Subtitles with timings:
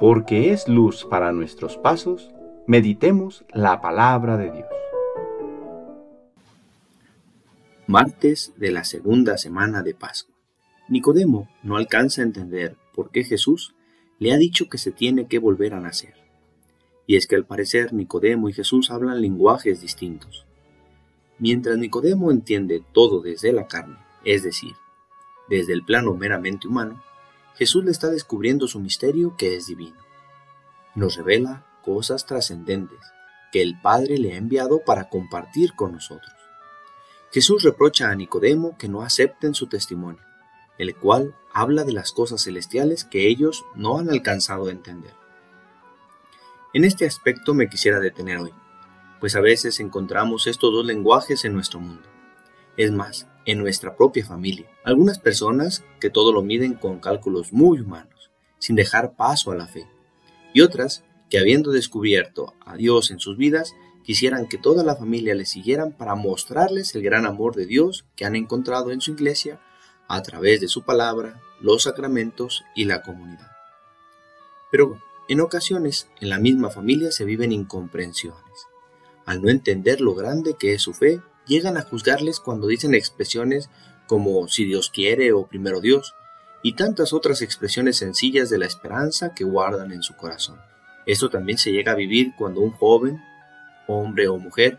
[0.00, 2.30] porque es luz para nuestros pasos,
[2.66, 4.68] meditemos la palabra de Dios.
[7.86, 10.34] Martes de la segunda semana de Pascua.
[10.88, 13.74] Nicodemo no alcanza a entender por qué Jesús
[14.18, 16.14] le ha dicho que se tiene que volver a nacer.
[17.06, 20.46] Y es que al parecer Nicodemo y Jesús hablan lenguajes distintos.
[21.38, 24.72] Mientras Nicodemo entiende todo desde la carne, es decir,
[25.50, 27.02] desde el plano meramente humano,
[27.60, 29.98] Jesús le está descubriendo su misterio que es divino.
[30.94, 32.98] Nos revela cosas trascendentes
[33.52, 36.32] que el Padre le ha enviado para compartir con nosotros.
[37.30, 40.22] Jesús reprocha a Nicodemo que no acepten su testimonio,
[40.78, 45.12] el cual habla de las cosas celestiales que ellos no han alcanzado a entender.
[46.72, 48.54] En este aspecto me quisiera detener hoy,
[49.20, 52.08] pues a veces encontramos estos dos lenguajes en nuestro mundo.
[52.78, 54.66] Es más, en nuestra propia familia.
[54.84, 59.66] Algunas personas que todo lo miden con cálculos muy humanos, sin dejar paso a la
[59.66, 59.86] fe.
[60.52, 65.34] Y otras que habiendo descubierto a Dios en sus vidas, quisieran que toda la familia
[65.34, 69.60] le siguieran para mostrarles el gran amor de Dios que han encontrado en su iglesia
[70.08, 73.50] a través de su palabra, los sacramentos y la comunidad.
[74.72, 78.40] Pero en ocasiones en la misma familia se viven incomprensiones.
[79.26, 83.70] Al no entender lo grande que es su fe, llegan a juzgarles cuando dicen expresiones
[84.06, 86.14] como si Dios quiere o primero Dios,
[86.62, 90.60] y tantas otras expresiones sencillas de la esperanza que guardan en su corazón.
[91.06, 93.20] Esto también se llega a vivir cuando un joven,
[93.86, 94.78] hombre o mujer,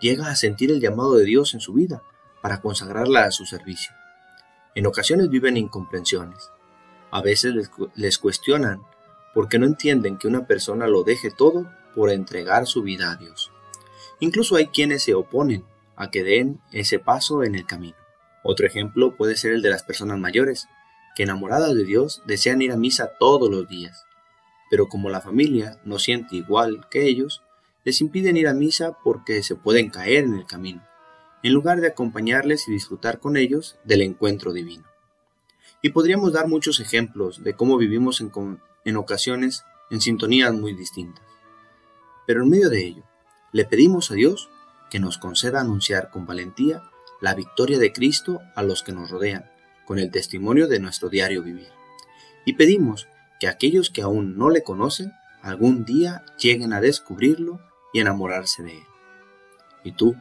[0.00, 2.02] llega a sentir el llamado de Dios en su vida
[2.40, 3.92] para consagrarla a su servicio.
[4.74, 6.50] En ocasiones viven incomprensiones.
[7.10, 8.82] A veces les, les cuestionan
[9.34, 13.50] porque no entienden que una persona lo deje todo por entregar su vida a Dios.
[14.20, 15.64] Incluso hay quienes se oponen
[15.98, 17.96] a que den ese paso en el camino.
[18.42, 20.68] Otro ejemplo puede ser el de las personas mayores,
[21.14, 24.06] que enamoradas de Dios desean ir a misa todos los días,
[24.70, 27.42] pero como la familia no siente igual que ellos,
[27.84, 30.86] les impiden ir a misa porque se pueden caer en el camino,
[31.42, 34.84] en lugar de acompañarles y disfrutar con ellos del encuentro divino.
[35.82, 38.30] Y podríamos dar muchos ejemplos de cómo vivimos en,
[38.84, 41.24] en ocasiones en sintonías muy distintas.
[42.26, 43.02] Pero en medio de ello,
[43.52, 44.50] le pedimos a Dios
[44.90, 46.82] que nos conceda anunciar con valentía
[47.20, 49.50] la victoria de Cristo a los que nos rodean,
[49.86, 51.68] con el testimonio de nuestro diario vivir.
[52.44, 53.08] Y pedimos
[53.40, 55.12] que aquellos que aún no le conocen,
[55.42, 57.60] algún día lleguen a descubrirlo
[57.92, 58.86] y enamorarse de él.
[59.84, 60.16] ¿Y tú,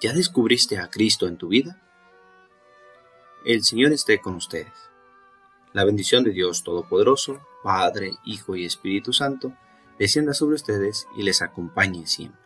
[0.00, 1.80] ya descubriste a Cristo en tu vida?
[3.44, 4.72] El Señor esté con ustedes.
[5.72, 9.52] La bendición de Dios Todopoderoso, Padre, Hijo y Espíritu Santo,
[9.98, 12.45] descienda sobre ustedes y les acompañe siempre.